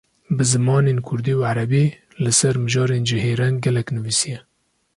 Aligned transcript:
Bi 0.37 0.43
zimanên 0.51 0.99
Kurdî 1.07 1.33
û 1.41 1.41
Erebî, 1.51 1.85
li 2.23 2.31
ser 2.39 2.55
mijarên 2.63 3.03
cihêreng 3.09 3.57
gelek 3.65 3.87
nivîsiye 3.95 4.39